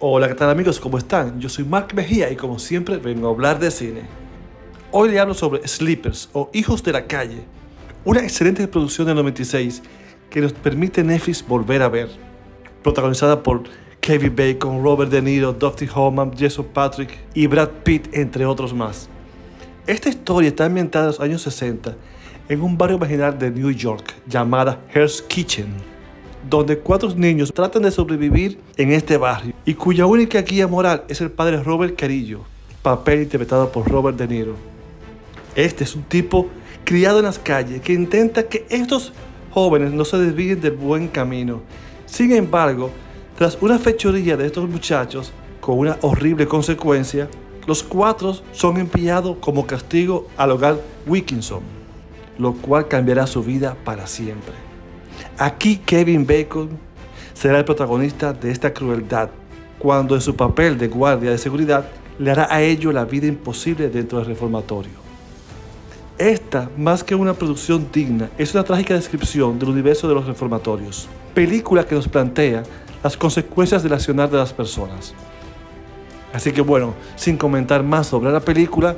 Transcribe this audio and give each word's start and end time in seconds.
Hola, 0.00 0.28
¿qué 0.28 0.34
tal 0.36 0.48
amigos? 0.48 0.78
¿Cómo 0.78 0.96
están? 0.96 1.40
Yo 1.40 1.48
soy 1.48 1.64
Mark 1.64 1.88
Mejía 1.92 2.30
y 2.30 2.36
como 2.36 2.60
siempre 2.60 2.98
vengo 2.98 3.26
a 3.26 3.32
hablar 3.32 3.58
de 3.58 3.68
cine. 3.72 4.02
Hoy 4.92 5.08
le 5.08 5.18
hablo 5.18 5.34
sobre 5.34 5.66
Sleepers 5.66 6.28
o 6.34 6.50
Hijos 6.52 6.84
de 6.84 6.92
la 6.92 7.08
Calle, 7.08 7.42
una 8.04 8.20
excelente 8.20 8.68
producción 8.68 9.08
del 9.08 9.16
96 9.16 9.82
que 10.30 10.40
nos 10.40 10.52
permite 10.52 11.02
Netflix 11.02 11.44
volver 11.44 11.82
a 11.82 11.88
ver. 11.88 12.10
Protagonizada 12.84 13.42
por 13.42 13.64
Kevin 14.00 14.36
Bacon, 14.36 14.84
Robert 14.84 15.10
De 15.10 15.20
Niro, 15.20 15.52
Dusty 15.52 15.88
Hoffman, 15.92 16.30
Jason 16.38 16.66
Patrick 16.72 17.18
y 17.34 17.48
Brad 17.48 17.70
Pitt, 17.82 18.06
entre 18.12 18.46
otros 18.46 18.72
más. 18.72 19.08
Esta 19.88 20.10
historia 20.10 20.46
está 20.46 20.66
ambientada 20.66 21.06
en 21.06 21.08
los 21.08 21.20
años 21.20 21.42
60 21.42 21.96
en 22.48 22.62
un 22.62 22.78
barrio 22.78 23.00
marginal 23.00 23.36
de 23.36 23.50
New 23.50 23.72
York 23.72 24.14
llamada 24.28 24.80
Hell's 24.94 25.22
Kitchen 25.22 25.97
donde 26.48 26.78
cuatro 26.78 27.14
niños 27.14 27.52
tratan 27.52 27.82
de 27.82 27.90
sobrevivir 27.90 28.58
en 28.76 28.92
este 28.92 29.16
barrio 29.16 29.54
y 29.64 29.74
cuya 29.74 30.06
única 30.06 30.42
guía 30.42 30.66
moral 30.66 31.04
es 31.08 31.20
el 31.20 31.30
padre 31.30 31.62
Robert 31.62 31.96
Carillo, 31.96 32.40
papel 32.82 33.22
interpretado 33.22 33.70
por 33.70 33.88
Robert 33.88 34.16
De 34.16 34.28
Niro. 34.28 34.54
Este 35.54 35.84
es 35.84 35.94
un 35.94 36.02
tipo 36.02 36.48
criado 36.84 37.18
en 37.18 37.24
las 37.24 37.38
calles 37.38 37.80
que 37.80 37.92
intenta 37.92 38.44
que 38.44 38.66
estos 38.70 39.12
jóvenes 39.50 39.92
no 39.92 40.04
se 40.04 40.18
desvíen 40.18 40.60
del 40.60 40.72
buen 40.72 41.08
camino. 41.08 41.60
Sin 42.06 42.32
embargo, 42.32 42.90
tras 43.36 43.58
una 43.60 43.78
fechoría 43.78 44.36
de 44.36 44.46
estos 44.46 44.68
muchachos, 44.68 45.32
con 45.60 45.78
una 45.78 45.98
horrible 46.02 46.46
consecuencia, 46.46 47.28
los 47.66 47.82
cuatro 47.82 48.34
son 48.52 48.78
enviados 48.78 49.36
como 49.40 49.66
castigo 49.66 50.28
al 50.36 50.52
hogar 50.52 50.80
Wilkinson, 51.06 51.60
lo 52.38 52.54
cual 52.54 52.88
cambiará 52.88 53.26
su 53.26 53.42
vida 53.42 53.76
para 53.84 54.06
siempre. 54.06 54.67
Aquí 55.38 55.76
Kevin 55.76 56.26
Bacon 56.26 56.70
será 57.34 57.58
el 57.58 57.64
protagonista 57.64 58.32
de 58.32 58.50
esta 58.50 58.72
crueldad, 58.72 59.30
cuando 59.78 60.14
en 60.14 60.20
su 60.20 60.34
papel 60.34 60.76
de 60.76 60.88
guardia 60.88 61.30
de 61.30 61.38
seguridad 61.38 61.88
le 62.18 62.30
hará 62.30 62.48
a 62.50 62.60
ellos 62.60 62.92
la 62.92 63.04
vida 63.04 63.26
imposible 63.26 63.88
dentro 63.88 64.18
del 64.18 64.26
reformatorio. 64.26 65.08
Esta, 66.18 66.68
más 66.76 67.04
que 67.04 67.14
una 67.14 67.34
producción 67.34 67.88
digna, 67.92 68.28
es 68.36 68.52
una 68.52 68.64
trágica 68.64 68.94
descripción 68.94 69.56
del 69.56 69.68
universo 69.68 70.08
de 70.08 70.14
los 70.14 70.26
reformatorios, 70.26 71.08
película 71.32 71.86
que 71.86 71.94
nos 71.94 72.08
plantea 72.08 72.64
las 73.04 73.16
consecuencias 73.16 73.84
del 73.84 73.92
accionar 73.92 74.28
de 74.28 74.38
las 74.38 74.52
personas. 74.52 75.14
Así 76.32 76.50
que 76.50 76.60
bueno, 76.60 76.94
sin 77.14 77.36
comentar 77.36 77.84
más 77.84 78.08
sobre 78.08 78.32
la 78.32 78.40
película, 78.40 78.96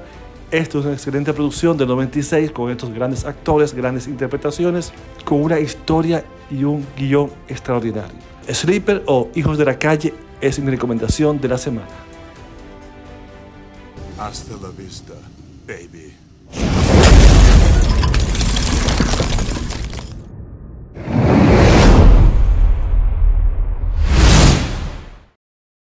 esto 0.51 0.81
es 0.81 0.84
una 0.84 0.95
excelente 0.95 1.33
producción 1.33 1.77
del 1.77 1.89
96 1.89 2.51
con 2.51 2.70
estos 2.70 2.93
grandes 2.93 3.25
actores, 3.25 3.73
grandes 3.75 4.06
interpretaciones, 4.06 4.93
con 5.25 5.43
una 5.43 5.61
historia 5.61 6.25
y 6.51 6.65
un 6.65 6.87
guion 6.97 7.31
extraordinario. 7.48 8.17
Sleeper 8.48 9.03
o 9.06 9.28
Hijos 9.34 9.59
de 9.59 9.65
la 9.65 9.78
Calle 9.78 10.12
es 10.41 10.59
mi 10.59 10.71
recomendación 10.71 11.41
de 11.41 11.48
la 11.48 11.59
semana. 11.59 11.89
Hasta 14.19 14.55
la 14.56 14.69
vista, 14.71 15.15
baby. 15.67 16.12